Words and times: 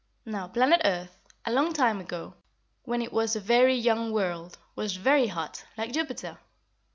"Now 0.25 0.47
planet 0.47 0.81
earth, 0.83 1.19
a 1.45 1.51
long 1.51 1.73
time 1.73 1.99
ago, 1.99 2.33
when 2.85 3.03
it 3.03 3.13
was 3.13 3.35
a 3.35 3.39
very 3.39 3.75
young 3.75 4.11
world, 4.11 4.57
was 4.75 4.95
very 4.95 5.27
hot 5.27 5.63
like 5.77 5.91
Jupiter. 5.93 6.39